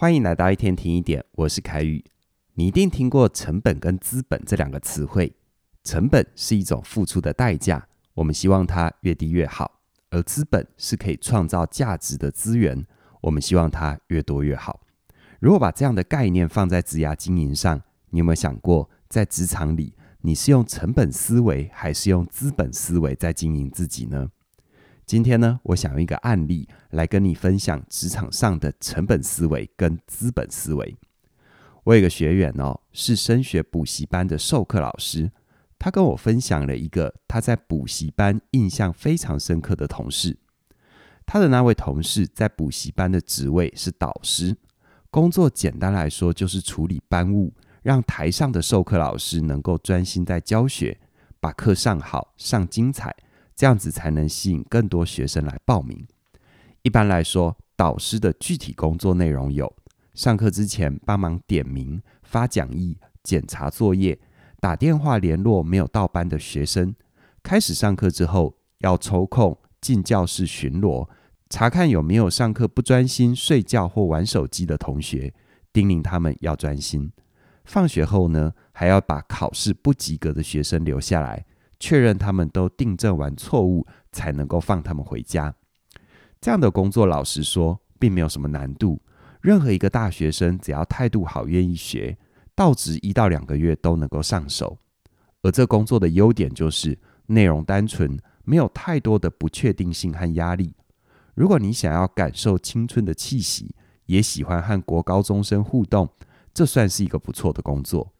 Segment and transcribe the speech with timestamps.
[0.00, 2.02] 欢迎来到一天听一点，我是凯宇。
[2.54, 5.30] 你一定听过成本跟资本这两个词汇。
[5.84, 9.70] 成本是一种付出的代价，我们希望它越低越好；
[10.08, 12.86] 而资本是可以创造价值的资源，
[13.20, 14.80] 我们希望它越多越好。
[15.38, 24.30] 如果把这样的概念放在职涯经营上，你有没有想过，在职场里，你是用成本思维还是用资本思维在经营自己呢？
[25.10, 30.96] 今天呢，我想用一个案例来跟你分享职场上的成本思维跟资本思维。
[31.82, 35.32] 我有一个学员哦，是升学补习班的授课老师，
[35.80, 40.38] 他跟我分享了一个他在补习班印象非常深刻的同事。
[41.26, 44.56] 他的那位同事在补习班的职位是导师，
[45.10, 51.00] 工作简单来说就是处理班务，让台上的授课老师能够专心在教学，
[51.40, 53.12] 把课上好，上精彩。
[53.54, 56.06] 这样子才能吸引更多学生来报名。
[56.82, 59.70] 一般来说，导师的具体工作内容有：
[60.14, 64.18] 上课之前帮忙点名、发讲义、检查作业、
[64.60, 66.92] 打电话联络没有到班的学生；
[67.42, 71.08] 开始上课之后，要抽空进教室巡逻，
[71.50, 75.32] 查看有没有上课不专心、睡觉或玩手机的同学，
[75.72, 77.12] 叮咛他们要专心。
[77.64, 81.44] 放学后呢，还要把考试不及格的学生留下来。
[81.80, 85.52] 确认他们都订正完错误，才能够放他们回家。
[86.40, 89.02] 这样的工作，老实说，并没有什么难度。
[89.40, 92.16] 任何一个大学生只要态度好，愿意学，
[92.54, 94.78] 到职一到两个月都能够上手。
[95.42, 100.74] 而这工作的优点就是内容单纯，没有太多的不确定性和压力。
[101.34, 106.06] 如果你想要感受青春的气息，也喜欢和国高中生互动，
[106.52, 108.12] 这算是一个不错的工作。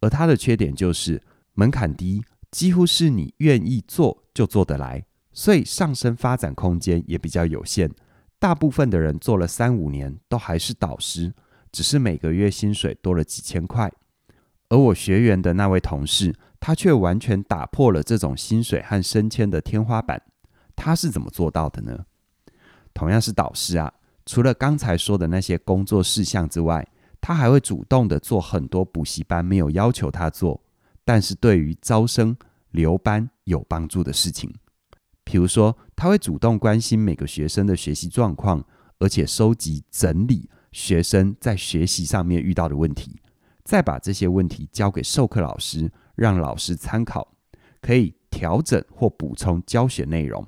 [0.00, 1.20] 而它的缺点就是
[1.54, 2.22] 门槛低。
[2.52, 7.90] 几乎是你愿意做就做得来，所以上升发展空间也比较有限。
[8.38, 11.32] 大部分的人做了三五年都还是导师，
[11.72, 13.90] 只是每个月薪水多了几千块。
[14.68, 20.22] 而我学员的那位同事，他却完全打破了这种薪水和升迁的天花板。
[20.76, 22.04] 他是怎么做到的呢？
[22.92, 23.92] 同样是导师啊，
[24.26, 26.86] 除了刚才说的那些工作事项之外，
[27.20, 30.62] 他还会主动的做很多补习班没有要求他做。
[31.04, 32.36] 但是对于招生
[32.70, 34.52] 留班有帮助的事情，
[35.24, 38.64] 比如说，他会主动关心每个学生的学习状况，
[38.98, 43.20] 而且收集整理学生在学习上面遇到的问题，
[43.64, 47.34] 再把这些问题交给授课老师，让老师参考，
[47.80, 50.46] 可以调整或补充教学内容。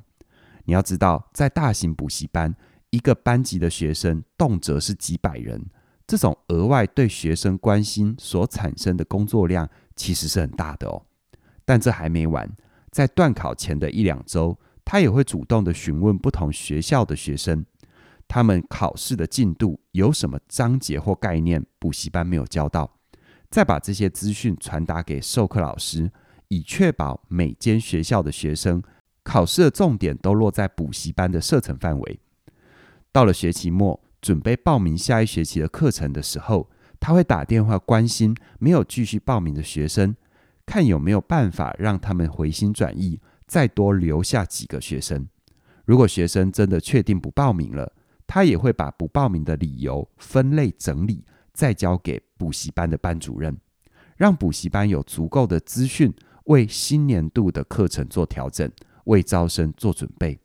[0.65, 2.55] 你要知道，在大型补习班，
[2.91, 5.67] 一个班级的学生动辄是几百人，
[6.07, 9.69] 这种额外对学生关心所产生的工作量。
[9.97, 11.07] 其实是很大的哦，
[11.65, 12.51] 但这还没完。
[12.91, 17.65] 在段考前的一两周，他也会主动的询问不同学校的学生，
[18.29, 22.99] 他们考试的进度有什么章节或概念补习班没有教到，
[23.51, 26.11] 再把这些资讯传达给授课老师，
[26.49, 28.83] 以确保每间学校的学生
[29.23, 32.21] 考试的重点都落在补习班的射程范围。
[33.11, 36.71] 到了学期末，准备报名下一学期的课程的时候，
[37.05, 40.17] 他会打电话关心没有继续报名的学生，
[40.65, 45.29] 看有没有办法让他们回心转意，再多留下几个学生。
[45.85, 47.93] 如果学生真的确定不报名了，
[48.27, 51.23] 他也会把不报名的理由分类整理，
[51.53, 53.55] 再交给补习班的班主任，
[54.17, 56.11] 让补习班有足够的资讯
[56.45, 58.73] 为新年度的课程做调整，
[59.05, 60.41] 为招生做准备。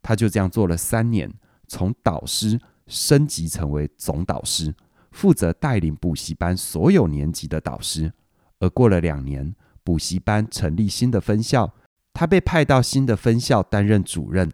[0.00, 1.30] 他就这样做了三年，
[1.68, 4.74] 从导师升级成为总导师。
[5.12, 8.12] 负责带领补习班所有年级的导师，
[8.58, 11.74] 而过了两年，补习班成立新的分校，
[12.12, 14.50] 他被派到新的分校担任主任。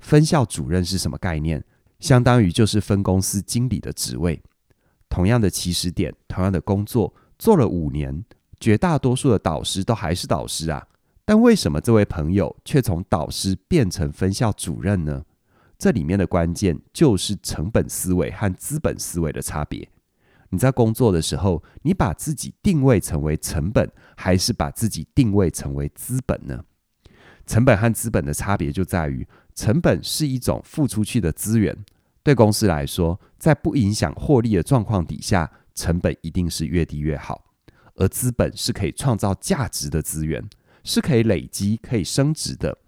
[0.00, 1.64] 分校主任是什么概念？
[1.98, 4.42] 相当于就是分公司经理的职位。
[5.08, 8.24] 同样的起始点，同样的工作，做了五年，
[8.58, 10.86] 绝大多数的导师都还是导师啊。
[11.24, 15.24] 但为什么这位朋友却从导师变成分校主任呢？
[15.78, 19.88] 这里面的关键就是成本思维和资本思维的差别。
[20.50, 26.64] 你在工作的时候，你把自己定位成为成本，还是把自己定位成为资本呢？
[27.46, 31.76] 成本和资本的差别就在于，成本是一种付出去的资源，
[32.22, 37.46] 对公司来说，在不影响获利的状况底下，成本一定是越低越好。
[37.96, 40.48] 而资本是可以创造价值的资源，
[40.84, 42.78] 是可以累积、可以升值的。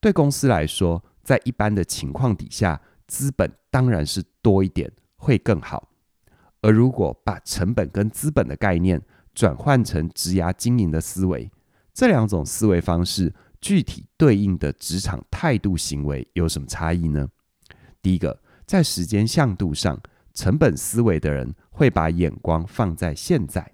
[0.00, 5.89] 对公司来说，在一般的情况底下，资本当然是多一点会更好。
[6.62, 9.00] 而如果把成本跟资本的概念
[9.34, 11.50] 转换成职涯经营的思维，
[11.94, 17.28] 这两种思维方式具体对应的职场态度行为有什么差异呢？
[18.02, 20.00] 第一个，在时间向度上，
[20.32, 23.72] 成本思维的人会把眼光放在现在，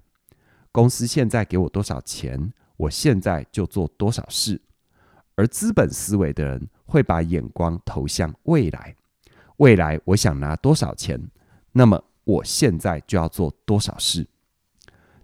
[0.71, 4.57] 公司现在给我多少钱，我现在就做多少事；
[5.35, 8.95] 而资本思维的人会把眼光投向未来，
[9.57, 11.29] 未来我想拿多少钱，
[11.71, 14.27] 那么我现在就要做多少事。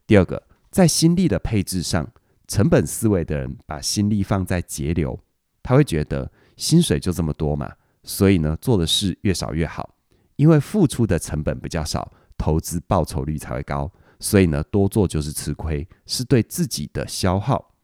[0.08, 2.10] 第二个，在心力的配置上，
[2.48, 5.20] 成本思维的人把心力放在节流，
[5.62, 7.74] 他会觉得薪水就这么多嘛，
[8.04, 9.96] 所以呢，做的事越少越好。
[10.38, 17.76] 因为付出的成本比较少，投资报酬率才会高，所以呢，多做就是吃亏，是对自己的消耗。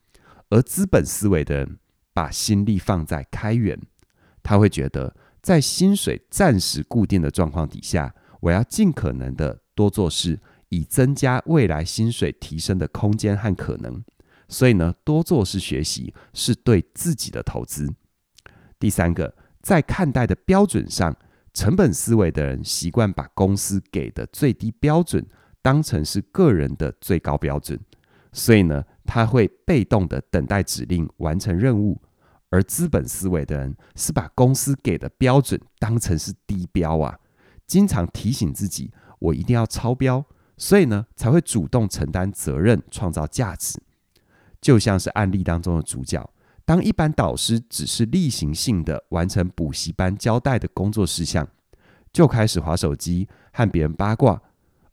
[0.49, 1.77] 而资本思维的人
[2.13, 3.79] 把心力放在开源，
[4.41, 10.39] 他会觉得在薪水暂时固定的状况底下，我要尽可能的多做事，
[10.69, 14.03] 以增加未来薪水提升的空间和可能。
[14.47, 17.93] 所以呢，多做事学习是对自己的投资。
[18.79, 21.15] 第三个，在看待的标准上。
[21.51, 25.25] 成本思维的人习惯把公司给的最低标准
[25.63, 27.77] 当成是个人的最高标准，
[28.31, 31.99] 所以呢，他会被动的等待指令完成任务。
[32.51, 37.17] 而资本思维的人是把公司给的标准当成是低标啊，
[37.69, 40.25] 经常提醒自己我一定要超标，
[40.57, 43.79] 所以呢，才会主动承担责任，创造价值。
[44.59, 46.27] 就像是案例当中的主角。
[46.65, 51.47] 当一般导师只是例行性的完成补习班交代的工作事项，
[52.11, 54.41] 就开始滑手机和别人八卦，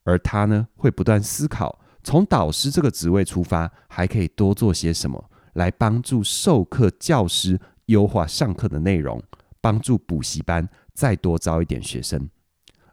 [0.04, 9.22] 而他呢，会不断思考，从导师这个职位出发，还可以多做些什么，来帮助授课教师优化上课的内容，
[9.60, 12.28] 帮助补习班再多招一点学生。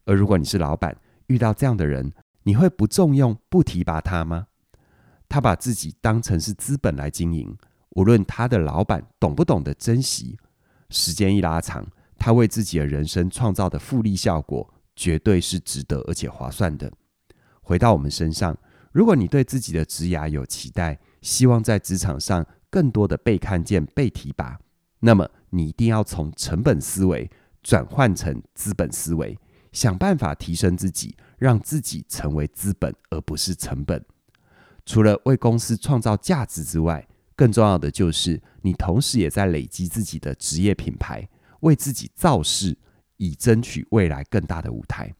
[0.06, 0.96] 而如果你是老板，
[1.28, 2.14] 遇到这样的人，
[2.44, 4.48] 你会不重用、不提拔他吗？
[5.30, 7.58] 他把自己当成是资本来经营。
[7.92, 10.38] 无论他的老板懂不懂得珍惜，
[10.90, 16.92] 时间一拉长，他为自己的人生创造的复利效果，绝对是值得而且划算的。
[17.62, 18.58] 回到我们身上，
[18.92, 24.60] 如果你对自己的职涯有期待，希望在职场上更多的被看见、被提拔，
[25.00, 27.30] 那么你一定要从成本思维
[27.62, 29.38] 转换成资本思维，
[29.74, 34.02] 想办法提升自己，让自己成为资本而不是成本。
[34.86, 37.06] 除了为公司创造价值之外，
[37.36, 41.28] 更重要的就是，你同时也在累积自己的职业品牌，
[41.62, 42.78] 为自己造势，
[43.18, 45.14] 以争取未来更大的舞台。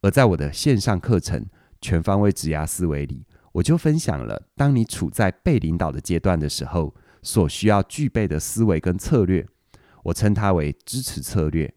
[0.00, 1.40] 而在我的线上课程
[1.80, 9.46] 《全方位职涯思维》里，我就分享了，当你处在被领导的阶段的时候，所需要具备的思维跟策略，
[10.04, 11.74] 我称它为支持策略。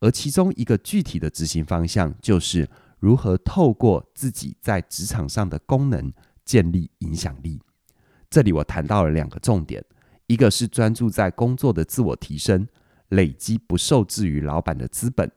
[0.00, 2.68] 而其中一个具体的执行方向，就是
[2.98, 6.12] 如何透过自己在职场上的功能，
[6.44, 7.60] 建立影响力。
[8.30, 9.84] 这里我谈到了两个重点，
[10.26, 12.66] 一个是专注在工作的自我提升，
[13.08, 15.28] 累积不受制于老板的资本；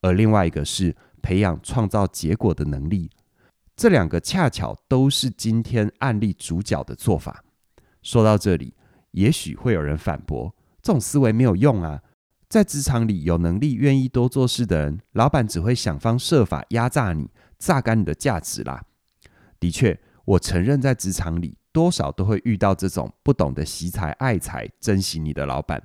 [0.00, 3.10] 而另外一个是培养创造结果的能力。
[3.74, 7.42] 这两个恰巧都是今天案例主角的做法。
[8.02, 8.74] 说到这里，
[9.12, 12.02] 也许会有人反驳：这种思维没有用啊！
[12.52, 18.84] 在职场里有能力、愿意多做事的人，老板只会想方设法压榨你，榨干你的价值啦。
[19.58, 21.56] 的确，我承认在职场里。
[21.72, 25.82] 多少都会遇到这种不懂得惜才爱才、珍惜你的老板，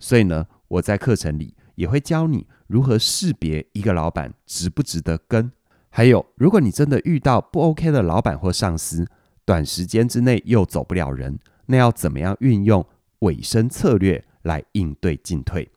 [0.00, 5.52] 所以呢，我在课程里也会教你如何识别一个老板值不值得跟。
[5.90, 9.06] 还有，如果你真的遇到不 OK 的老板或上司，
[9.44, 12.84] 短时间之内又走不了人，那要怎么样运用
[13.20, 15.70] 尾声策略来应对进退？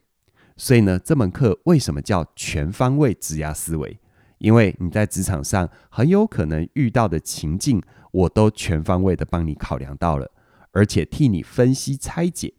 [0.55, 3.99] 所以呢，这门课为什么叫全方位职涯思维？
[4.37, 7.81] 因为你在职场上很有可能遇到的情境。
[8.11, 10.29] 我都全方位的帮你考量到了，
[10.71, 12.53] 而且替你分析拆解。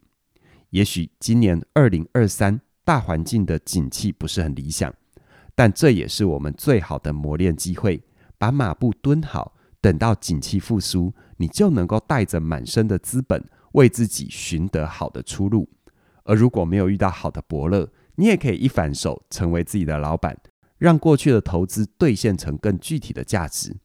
[0.70, 4.92] 也许今年二零二三大环境的景气不是很理想，
[5.54, 8.02] 但这也是我们最好的磨练机会。
[8.36, 15.68] 把马步蹲好，等到景气复苏，你就能够带着满身的资本，为自己寻得好的出路。
[16.24, 20.36] 而如果没有遇到好的伯乐，你也可以一反手成为自己的老板，
[20.78, 23.76] 让过去的投资兑现成更具体的价值。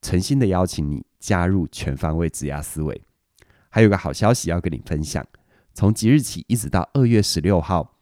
[0.00, 3.02] 诚心的邀请你加入全方位职涯思维。
[3.68, 5.26] 还有个好消息要跟你分享，
[5.74, 7.96] 从即日起一直到二月十六号，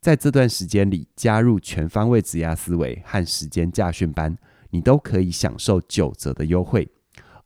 [0.00, 4.36] 在这段时间里加入全方位职涯思维和时间驾训班，
[4.70, 6.90] 你都可以享受九折的优惠，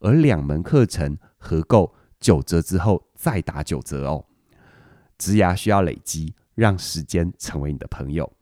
[0.00, 4.24] 而两门课程合购九折之后再打九折哦。
[5.18, 8.32] 植牙需要累积，让时间成为你的朋友。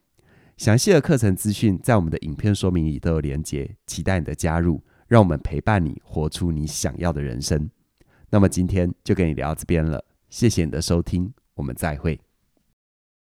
[0.57, 4.83] 详细的课程资讯在我们的影片说明里都有连结，期待你的加入。
[5.07, 7.69] 让我们陪伴你，活出你想要的人生。
[8.31, 12.19] 那么今天就跟你聊到这边了，谢谢你的收听，我们再会。